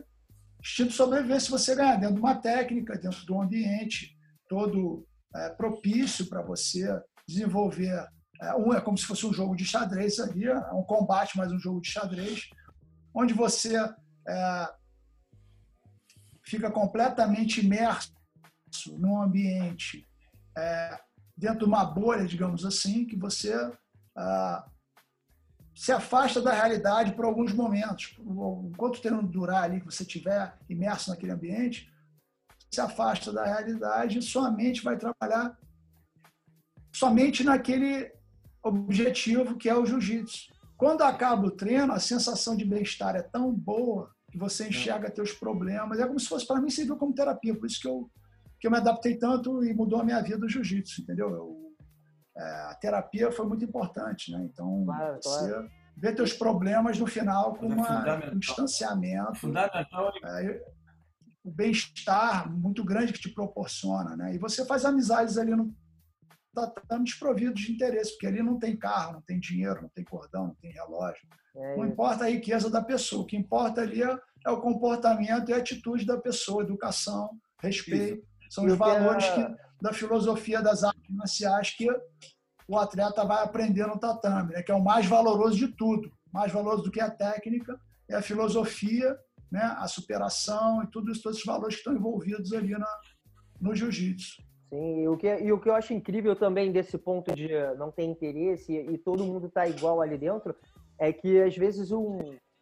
[0.60, 4.16] instinto de sobrevivência você ganhar dentro de uma técnica, dentro de um ambiente
[4.48, 6.86] todo é, propício para você
[7.28, 8.06] desenvolver.
[8.40, 11.52] É, um é como se fosse um jogo de xadrez ali, é um combate, mas
[11.52, 12.48] um jogo de xadrez,
[13.14, 14.68] onde você é,
[16.46, 18.12] fica completamente imerso
[18.98, 20.06] num ambiente
[20.56, 20.98] é,
[21.36, 23.52] dentro de uma bolha, digamos assim, que você
[24.16, 24.66] ah,
[25.74, 28.16] se afasta da realidade por alguns momentos.
[28.18, 31.92] Enquanto o treino durar ali, que você estiver imerso naquele ambiente,
[32.70, 35.58] se afasta da realidade e sua mente vai trabalhar
[36.92, 38.12] somente naquele
[38.62, 40.52] objetivo que é o jiu-jitsu.
[40.76, 45.32] Quando acaba o treino, a sensação de bem-estar é tão boa que você enxerga teus
[45.32, 45.98] problemas.
[45.98, 47.56] É como se fosse, para mim, serviu como terapia.
[47.56, 48.10] Por isso que eu
[48.64, 51.28] que eu me adaptei tanto e mudou a minha vida o jiu-jitsu, entendeu?
[51.28, 51.76] Eu,
[52.34, 54.42] é, a terapia foi muito importante, né?
[54.50, 55.70] Então, claro, você claro.
[55.94, 59.34] vê teus problemas no final com é uma, um distanciamento.
[59.34, 60.10] Fundamental.
[60.24, 60.64] É,
[61.44, 64.34] o bem-estar muito grande que te proporciona, né?
[64.34, 65.70] E você faz amizades ali no
[66.54, 70.46] tatame desprovido de interesse, porque ali não tem carro, não tem dinheiro, não tem cordão,
[70.46, 71.28] não tem relógio.
[71.54, 75.50] É não importa a riqueza da pessoa, o que importa ali é, é o comportamento
[75.50, 78.24] e a atitude da pessoa, educação, respeito.
[78.24, 78.33] Isso.
[78.50, 79.46] São os valores que,
[79.80, 81.88] da filosofia das artes marciais que
[82.66, 84.62] o atleta vai aprender no tatame, né?
[84.62, 86.10] que é o mais valoroso de tudo.
[86.32, 87.78] Mais valoroso do que a técnica
[88.08, 89.16] é a filosofia,
[89.50, 89.62] né?
[89.78, 92.88] a superação e tudo isso, todos esses valores que estão envolvidos ali na,
[93.60, 94.42] no jiu-jitsu.
[94.70, 97.92] Sim, e o, que, e o que eu acho incrível também desse ponto de não
[97.92, 100.54] ter interesse e, e todo mundo tá igual ali dentro
[100.98, 102.18] é que às vezes um,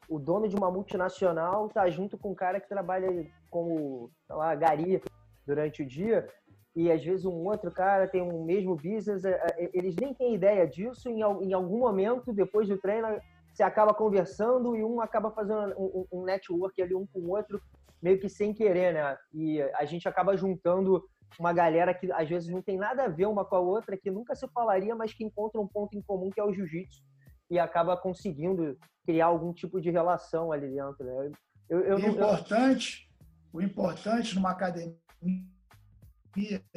[0.08, 3.08] o dono de uma multinacional tá junto com um cara que trabalha
[3.50, 5.02] como, sei lá, gari
[5.46, 6.28] durante o dia
[6.74, 10.34] e às vezes um outro cara tem um mesmo business, é, é, eles nem têm
[10.34, 13.08] ideia disso, em, em algum momento, depois do treino,
[13.52, 17.60] você acaba conversando e um acaba fazendo um, um network ali um com o outro,
[18.02, 19.16] meio que sem querer, né?
[19.34, 21.04] E a gente acaba juntando
[21.38, 24.10] uma galera que às vezes não tem nada a ver uma com a outra, que
[24.10, 27.02] nunca se falaria, mas que encontra um ponto em comum que é o jiu-jitsu
[27.50, 31.30] e acaba conseguindo criar algum tipo de relação ali dentro, né?
[31.68, 33.10] Eu, eu, o importante,
[33.52, 33.60] eu...
[33.60, 35.01] o importante numa academia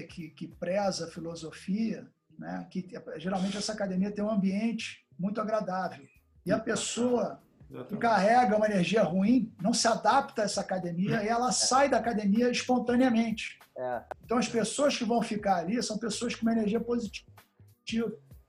[0.08, 2.68] que, que preza a filosofia, né?
[2.70, 6.06] que geralmente essa academia tem um ambiente muito agradável.
[6.46, 7.42] E a pessoa
[7.88, 11.98] que carrega uma energia ruim não se adapta a essa academia e ela sai da
[11.98, 13.58] academia espontaneamente.
[13.78, 14.04] É.
[14.24, 17.28] Então as pessoas que vão ficar ali são pessoas com uma energia positiva.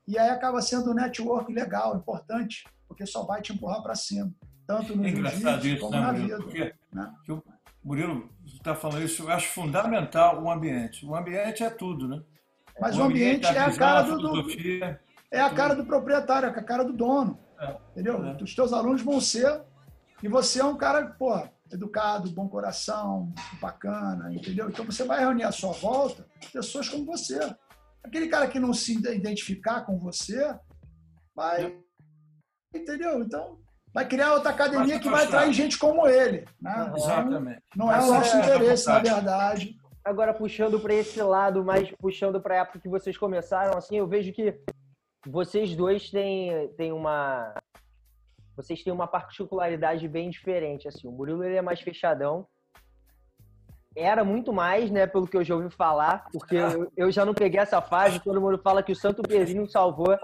[0.07, 4.31] E aí acaba sendo um network legal, importante, porque só vai te empurrar para cima,
[4.65, 6.37] tanto no é jiu como né, na vida.
[6.37, 7.13] Porque né?
[7.83, 8.29] Murilo
[8.71, 11.05] está falando isso, eu acho fundamental o ambiente.
[11.05, 12.21] O ambiente é tudo, né?
[12.79, 14.51] Mas o, o ambiente, ambiente, é a cara do, do
[15.31, 17.39] é a cara do proprietário, é a cara do dono.
[17.59, 18.23] É, entendeu?
[18.23, 18.41] É.
[18.41, 19.61] Os teus alunos vão ser
[20.21, 21.33] E você é um cara, pô,
[21.71, 24.69] educado, bom coração, bacana, entendeu?
[24.69, 27.39] Então você vai reunir à sua volta pessoas como você.
[28.03, 30.55] Aquele cara que não se identificar com você,
[31.35, 31.77] vai.
[32.73, 33.21] Entendeu?
[33.21, 33.59] Então,
[33.97, 36.45] vai criar outra academia que vai atrair gente como ele.
[36.61, 36.93] Né?
[36.95, 37.63] Exatamente.
[37.75, 39.75] Não é o nosso interesse, na verdade.
[40.05, 44.05] Agora, puxando para esse lado, mais puxando para a época que vocês começaram, assim, eu
[44.05, 44.55] vejo que
[45.25, 47.55] vocês dois têm, têm uma.
[48.55, 50.87] Vocês têm uma particularidade bem diferente.
[50.87, 52.45] Assim, o Murilo ele é mais fechadão.
[53.95, 57.33] Era muito mais, né, pelo que eu já ouvi falar, porque eu, eu já não
[57.33, 58.19] peguei essa fase.
[58.19, 60.15] Todo mundo fala que o Santo Pedrinho salvou.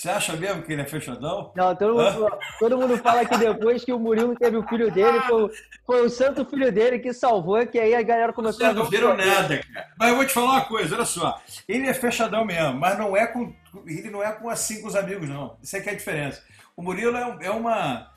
[0.00, 1.52] Você acha mesmo que ele é fechadão?
[1.54, 5.20] Não, todo mundo, todo mundo fala que depois que o Murilo teve o filho dele,
[5.28, 5.50] foi,
[5.84, 8.74] foi, o santo filho dele que salvou, que aí a galera começou Vocês a...
[8.74, 9.88] não viram nada, cara.
[9.98, 11.38] Mas eu vou te falar uma coisa, olha só.
[11.68, 13.54] Ele é fechadão mesmo, mas não é com,
[13.86, 15.58] ele não é com assim com os amigos, não.
[15.62, 16.42] Isso é que é a diferença.
[16.74, 18.10] O Murilo é, é uma...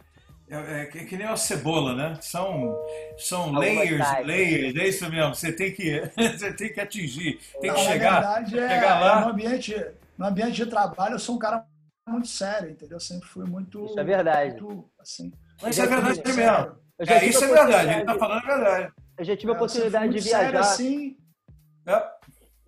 [0.47, 2.17] É, é, é, que nem uma cebola, né?
[2.21, 2.77] São,
[3.17, 5.35] são layers, layers, é isso mesmo.
[5.35, 9.21] Você tem que, você tem que atingir, tem não, que chegar, verdade, é, chegar lá.
[9.21, 9.85] no ambiente,
[10.17, 11.65] no ambiente de trabalho, eu sou um cara
[12.11, 12.97] muito sério, entendeu?
[12.97, 13.85] Eu sempre fui muito.
[13.85, 14.61] Isso é verdade.
[14.61, 16.83] Muito, assim, Mas isso é verdade mesmo.
[16.99, 18.93] É, isso é verdade, ele tá falando a verdade.
[19.17, 20.43] Eu já tive a é, oportunidade de viajar.
[20.43, 21.17] Sério, assim.
[21.87, 22.11] É.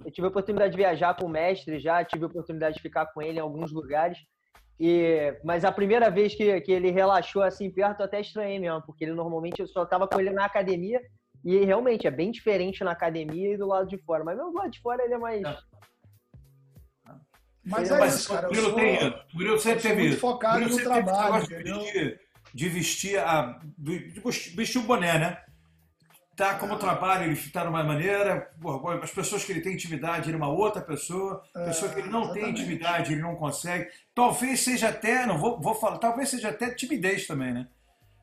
[0.03, 3.07] Eu tive a oportunidade de viajar com o mestre, já tive a oportunidade de ficar
[3.07, 4.17] com ele em alguns lugares.
[4.79, 8.81] E, mas a primeira vez que, que ele relaxou assim perto, eu até estranhei mesmo,
[8.81, 11.01] porque ele normalmente eu só estava com ele na academia
[11.43, 14.23] e realmente é bem diferente na academia e do lado de fora.
[14.23, 15.57] Mas mesmo do lado de fora ele é mais, é.
[17.65, 18.47] Mas é mas isso, cara.
[18.47, 20.19] O Murilo, sou, tem, o Murilo sempre teve isso.
[20.19, 22.19] focado no trabalho, de,
[22.53, 24.21] de, vestir a, de
[24.55, 25.37] vestir o boné, né?
[26.35, 28.51] Tá como trabalho, ele está de uma maneira,
[29.01, 32.09] as pessoas que ele tem intimidade, ele é uma outra pessoa, é, pessoa que ele
[32.09, 32.43] não exatamente.
[32.43, 33.89] tem intimidade, ele não consegue.
[34.13, 37.67] Talvez seja até, não vou, vou falar, talvez seja até timidez também, né?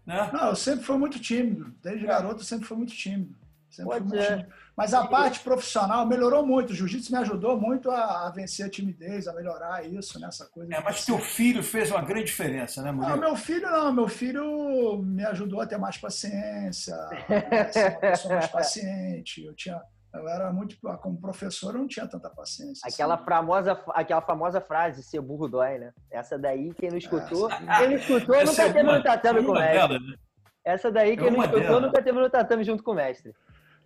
[0.07, 0.31] né?
[0.33, 1.75] Não, eu sempre fui muito tímido.
[1.83, 3.35] Desde garoto eu sempre fui muito tímido.
[3.71, 4.47] Sempre Pode ser.
[4.77, 6.71] Mas a parte profissional melhorou muito.
[6.71, 10.51] O jiu-jitsu me ajudou muito a, a, vencer a timidez, a melhorar isso, nessa né?
[10.53, 10.75] coisa.
[10.75, 13.17] É, mas teu filho fez uma grande diferença, né, Murilo?
[13.17, 13.93] Não, meu filho não.
[13.93, 19.45] Meu filho me ajudou a ter mais paciência, a ser uma pessoa mais paciente.
[19.45, 19.81] Eu tinha
[20.15, 23.25] eu era muito como professor eu não tinha tanta paciência aquela assim.
[23.25, 27.89] famosa aquela famosa frase ser burro dói né essa daí quem não escutou é, quem
[27.89, 30.17] não escutou nunca teve no tatame com o mestre né?
[30.65, 31.81] essa daí quem é não escutou dela.
[31.81, 33.33] nunca teve no tatame junto com o mestre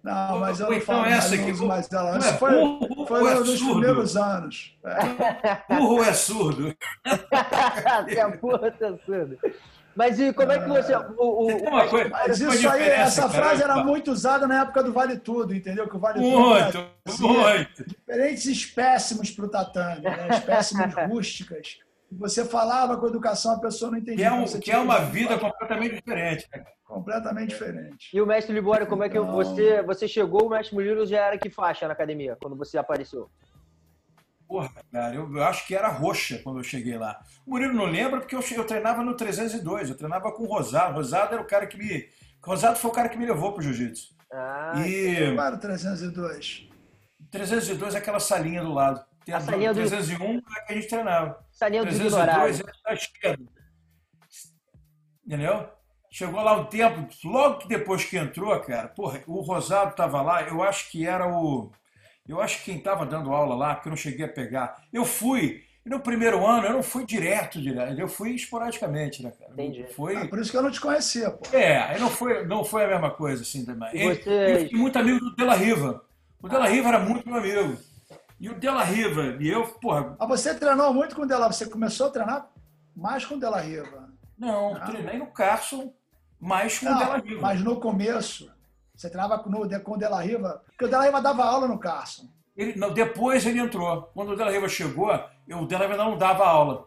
[0.07, 2.19] não, mas eu não então falo essa mais, aqui, dela.
[2.19, 4.79] Isso foi, burro foi nos é primeiros anos.
[4.85, 5.75] É.
[5.77, 6.77] Burro é surdo.
[7.05, 9.39] é burro é surdo.
[9.97, 10.95] Mas e como é que você.
[10.95, 11.71] O, o,
[12.11, 15.89] mas isso aí, essa frase era muito usada na época do Vale Tudo, entendeu?
[15.89, 16.73] Que o Vale muito,
[17.05, 17.29] Tudo.
[17.29, 17.85] Muito, muito.
[17.85, 20.29] Diferentes espécimes para o tatame, né?
[20.31, 21.79] espécimes rústicas.
[22.13, 24.29] Você falava com educação, a pessoa não entendia.
[24.29, 26.49] Que é, um, que é uma vida completamente diferente.
[26.55, 26.65] Né?
[26.85, 28.11] Completamente diferente.
[28.15, 29.33] E o mestre Libório, como é que então...
[29.33, 30.47] você, você chegou?
[30.47, 33.29] O mestre Murilo já era que faixa na academia, quando você apareceu?
[34.47, 37.21] Porra, cara, eu, eu, acho que era roxa quando eu cheguei lá.
[37.45, 40.95] O Murilo não lembra porque eu, eu treinava no 302, eu treinava com o Rosado.
[40.95, 42.09] Rosado era o cara que me.
[42.41, 44.15] Rosado foi o cara que me levou pro jiu-jitsu.
[44.33, 45.35] Ah, e...
[45.35, 46.69] Qual era o 302?
[47.31, 49.05] 302 é aquela salinha do lado.
[49.27, 50.45] Tem a, a salinha 301 do...
[50.57, 51.45] é que a gente treinava.
[51.51, 53.45] Salinha 302 do é da esquerda.
[55.27, 55.69] Entendeu?
[56.09, 60.43] Chegou lá o tempo, logo que depois que entrou, cara, porra, o Rosado tava lá,
[60.45, 61.73] eu acho que era o.
[62.27, 64.77] Eu acho que quem tava dando aula lá, porque eu não cheguei a pegar.
[64.93, 69.33] Eu fui, e no primeiro ano eu não fui direto, direto, eu fui esporadicamente, né,
[69.33, 69.53] cara?
[69.53, 69.87] Entendi.
[69.95, 70.17] Foi...
[70.17, 71.57] Ah, por isso que eu não te conhecia, pô.
[71.57, 73.89] É, não foi, não foi a mesma coisa, assim, também.
[73.93, 74.53] E você...
[74.53, 76.05] Eu fiquei muito amigo do Della Riva.
[76.41, 77.77] O Della Riva era muito meu amigo.
[78.39, 80.15] E o Della Riva, e eu, porra.
[80.19, 82.51] Ah, você treinou muito com o Della Você começou a treinar
[82.95, 84.11] mais com o Della Riva?
[84.39, 84.85] Não, não.
[84.85, 85.93] treinei no Carson
[86.39, 87.41] mais com não, o Della Riva.
[87.41, 88.53] Mas no começo,
[88.95, 91.79] você treinava com, no, com o Della Riva, porque o Della Riva dava aula no
[91.79, 92.29] Carson.
[92.57, 94.11] Ele, não, depois ele entrou.
[94.15, 95.13] Quando o Della Riva chegou,
[95.47, 96.87] eu, o Della Riva não dava aula.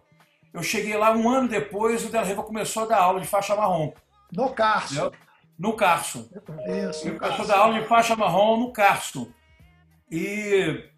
[0.54, 3.56] Eu cheguei lá um ano depois, o Della Riva começou a dar aula de faixa
[3.56, 3.94] marrom.
[4.32, 4.94] No Carson.
[4.94, 5.20] Entendeu?
[5.58, 6.28] No Carson.
[6.90, 7.08] Isso.
[7.08, 9.28] Ele começou a dar aula de faixa marrom no Carson.
[10.12, 10.90] E.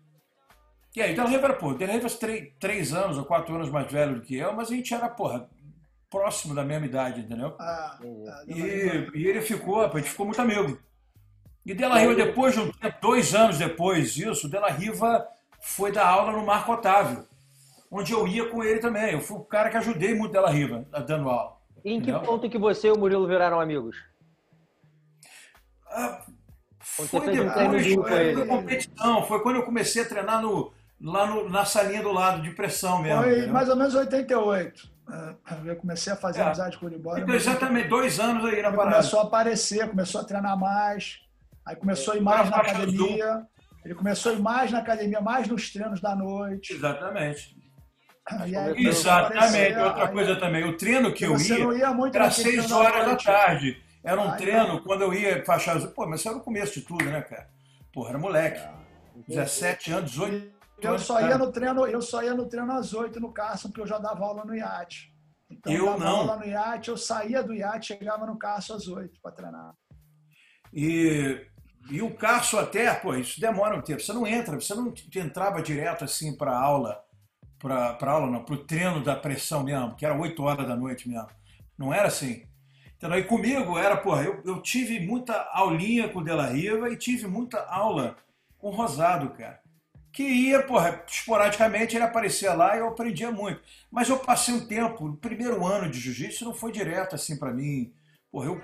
[0.96, 3.90] E aí, Della Riva era, pô, Della Riva três, três anos ou quatro anos mais
[3.90, 5.50] velho do que eu, mas a gente era, porra,
[6.10, 7.56] próximo da mesma idade, entendeu?
[7.58, 10.78] Ah, ah e, e, ele ficou, a gente ficou muito amigo.
[11.66, 15.26] E Della Riva, depois de um tempo, dois anos depois disso, Della Riva
[15.62, 17.26] foi dar aula no Marco Otávio,
[17.90, 19.14] onde eu ia com ele também.
[19.14, 21.56] Eu fui o cara que ajudei muito Della Riva dando aula.
[21.86, 22.20] E em entendeu?
[22.20, 23.96] que ponto que você e o Murilo viraram amigos?
[25.88, 26.26] Ah,
[26.80, 31.50] foi depois, um foi na competição, foi quando eu comecei a treinar no, lá no,
[31.50, 33.24] na salinha do lado, de pressão mesmo.
[33.24, 33.54] Foi entendeu?
[33.54, 34.92] mais ou menos 88.
[35.66, 36.44] Eu comecei a fazer é.
[36.44, 37.24] amizade com o Libório.
[37.24, 38.98] Então, exatamente, dois anos aí na parada.
[38.98, 41.20] Começou a aparecer, começou a treinar mais,
[41.66, 43.48] aí começou a ir mais na academia.
[43.84, 46.74] Ele começou a ir mais na academia, mais nos treinos da noite.
[46.74, 47.60] Exatamente.
[48.26, 49.80] Aí, Exatamente.
[49.80, 53.82] Outra aí, coisa também, o treino que eu ia, ia era seis horas da tarde.
[54.04, 56.80] Era um aí, treino, quando eu ia faixa azul, pô, mas isso era o começo
[56.80, 57.50] de tudo, né, cara?
[57.92, 58.60] Pô, era moleque.
[58.60, 58.82] É.
[59.28, 63.20] 17 anos, 18 eu só ia no treino, eu só ia no treino às 8
[63.20, 65.14] no Carson, porque eu já dava aula no iate.
[65.50, 66.16] Então, eu, dava não.
[66.18, 69.76] aula no iate, eu saía do iate, chegava no Carson às 8 para treinar.
[70.74, 71.46] E,
[71.90, 74.02] e o Carson até, pô, isso demora um tempo.
[74.02, 77.04] Você não entra, você não entrava direto assim para aula,
[77.60, 81.08] para aula não, para o treino da pressão mesmo, que era 8 horas da noite
[81.08, 81.28] mesmo.
[81.78, 82.46] Não era assim.
[82.96, 86.96] Então, aí comigo era, porra, eu, eu tive muita aulinha com o Della Riva e
[86.96, 88.16] tive muita aula
[88.58, 89.61] com o Rosado, cara
[90.12, 93.62] que ia, porra, esporadicamente ele aparecia lá e eu aprendia muito.
[93.90, 97.54] Mas eu passei um tempo, o primeiro ano de jiu-jitsu não foi direto assim para
[97.54, 97.94] mim.
[98.30, 98.62] Porra, eu,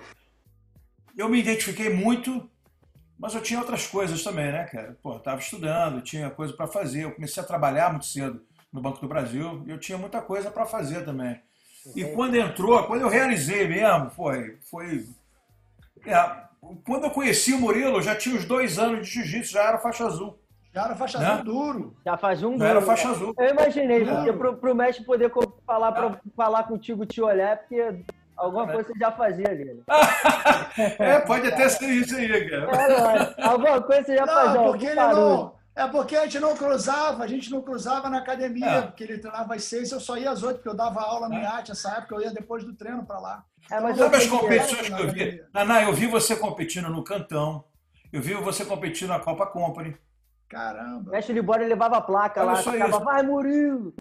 [1.15, 2.49] eu me identifiquei muito,
[3.17, 4.97] mas eu tinha outras coisas também, né, cara?
[5.01, 7.03] Pô, tava estudando, tinha coisa para fazer.
[7.03, 10.51] Eu comecei a trabalhar muito cedo no Banco do Brasil e eu tinha muita coisa
[10.51, 11.39] para fazer também.
[11.95, 14.57] E quando entrou, quando eu realizei mesmo, foi.
[14.69, 15.07] foi
[16.05, 16.47] é,
[16.83, 19.77] quando eu conheci o Murilo, eu já tinha uns dois anos de jiu-jitsu, já era
[19.77, 20.37] faixa azul.
[20.77, 21.97] Já era faixa azul duro.
[22.05, 22.59] Já faz um duro.
[22.59, 23.33] Já era faixa azul.
[23.35, 24.15] Eu imaginei, Não.
[24.15, 25.31] porque pro, pro mestre poder
[25.65, 28.03] falar, pra, falar contigo, te olhar, porque
[28.35, 29.65] alguma coisa você já fazia ali.
[29.65, 29.83] Né?
[30.99, 33.33] é, pode até ser isso aí, cara.
[33.35, 34.61] É, alguma coisa você já não, fazia.
[34.61, 38.67] Porque ele não, é porque a gente não cruzava, a gente não cruzava na academia,
[38.67, 38.81] é.
[38.83, 41.35] porque ele treinava às seis, eu só ia às oito, porque eu dava aula no
[41.35, 41.41] é.
[41.41, 43.43] iate, essa época eu ia depois do treino para lá.
[43.71, 45.43] É, mas então, Sabe as competições que eu vi?
[45.51, 47.63] Naná, eu vi você competindo no Cantão,
[48.13, 49.97] eu vi você competindo na Copa Company.
[50.49, 51.11] Caramba.
[51.11, 53.93] Mestre Libório levava a placa Olha lá, ficava, vai Murilo!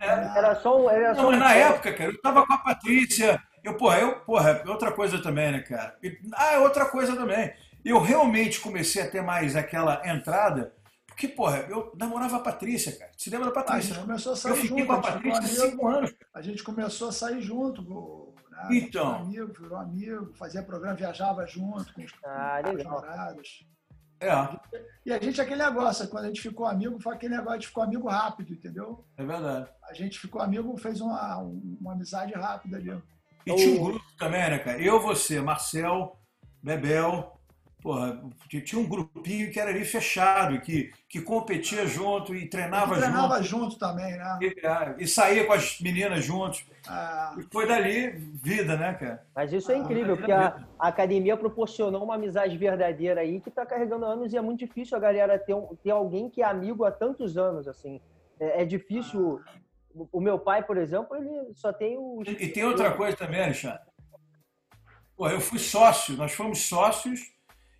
[0.00, 0.06] É.
[0.06, 3.40] Era só, era só Não, mas na época, cara, eu tava com a Patrícia.
[3.62, 5.96] Eu, porra, eu, porra, outra coisa também, né, cara?
[6.02, 7.52] E, ah, outra coisa também.
[7.84, 10.74] Eu realmente comecei a ter mais aquela entrada,
[11.06, 13.12] porque, porra, eu namorava a Patrícia, cara.
[13.16, 13.92] Você lembra da Patrícia?
[13.92, 16.14] A gente começou a sair eu fiquei junto, com a Patrícia cinco anos.
[16.34, 18.68] A gente começou a sair junto, né?
[18.72, 19.24] Então.
[19.24, 23.66] Virou amigo, virou amigo, fazia programa, viajava junto com os, ah, com os namorados.
[24.22, 24.78] É.
[25.04, 27.82] E a gente, aquele negócio, quando a gente ficou amigo, foi aquele negócio, gente ficou
[27.82, 29.04] amigo rápido, entendeu?
[29.16, 29.68] É verdade.
[29.88, 32.96] A gente ficou amigo, fez uma, uma amizade rápida ali.
[33.44, 34.80] E tinha um grupo também, né, cara?
[34.80, 36.16] Eu, você, Marcel,
[36.62, 37.36] Bebel,
[37.82, 42.98] porra, tinha um grupinho que era ali fechado, que, que competia junto e treinava, e
[42.98, 43.64] treinava junto.
[43.64, 44.38] junto também, né?
[44.40, 46.64] E, é, e saía com as meninas juntos.
[46.86, 47.34] Ah.
[47.36, 49.26] E foi dali vida, né, cara?
[49.34, 53.66] Mas isso é incrível, porque a, a, academia proporcionou uma amizade verdadeira aí que está
[53.66, 56.84] carregando anos e é muito difícil a galera ter, um, ter alguém que é amigo
[56.84, 58.00] há tantos anos, assim.
[58.38, 59.40] É, é difícil.
[59.44, 59.52] Ah.
[60.10, 62.22] O meu pai, por exemplo, ele só tem o.
[62.26, 63.80] E, e tem outra coisa também, Alexandre.
[65.14, 67.31] Pô, eu fui sócio, nós fomos sócios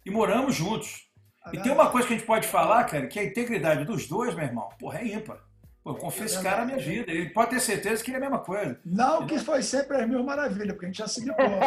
[0.05, 1.09] e moramos juntos.
[1.53, 4.35] E tem uma coisa que a gente pode falar, cara, que a integridade dos dois,
[4.35, 5.39] meu irmão, porra, é ímpar.
[5.83, 7.11] Pô, eu confio esse cara na minha vida.
[7.11, 8.79] Ele pode ter certeza que ele é a mesma coisa.
[8.85, 11.37] Não que foi sempre as mil maravilhas, porque a gente já se ligou.
[11.43, 11.59] Né?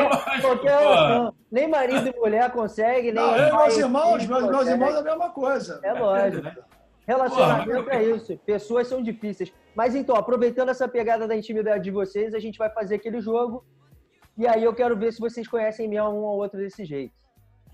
[0.00, 3.22] qualquer, qualquer, nem marido e mulher consegue, nem.
[3.22, 5.80] Não, eu e meus irmãos, meus, meus irmãos é a mesma coisa.
[5.82, 6.48] É lógico.
[7.06, 8.38] Relacionamento Porra, é isso.
[8.46, 9.52] Pessoas são difíceis.
[9.74, 13.64] Mas então, aproveitando essa pegada da intimidade de vocês, a gente vai fazer aquele jogo.
[14.40, 17.12] E aí eu quero ver se vocês conhecem mesmo um ou outro desse jeito.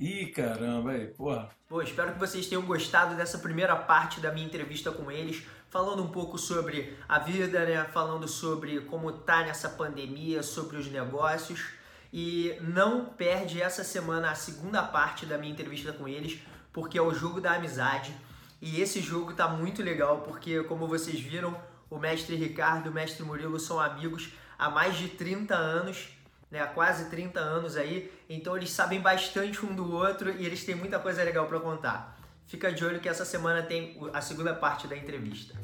[0.00, 1.48] Ih, caramba, aí, porra.
[1.68, 6.02] Pô, espero que vocês tenham gostado dessa primeira parte da minha entrevista com eles, falando
[6.02, 7.84] um pouco sobre a vida, né?
[7.84, 11.68] Falando sobre como tá nessa pandemia, sobre os negócios.
[12.12, 16.40] E não perde essa semana a segunda parte da minha entrevista com eles,
[16.72, 18.12] porque é o jogo da amizade.
[18.60, 21.56] E esse jogo tá muito legal, porque como vocês viram,
[21.88, 26.15] o mestre Ricardo e o mestre Murilo são amigos há mais de 30 anos
[26.50, 30.64] né, há quase 30 anos aí, então eles sabem bastante um do outro e eles
[30.64, 32.16] têm muita coisa legal para contar.
[32.46, 35.54] Fica de olho que essa semana tem a segunda parte da entrevista.